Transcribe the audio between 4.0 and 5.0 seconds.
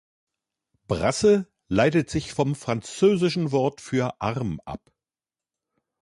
Arm ab.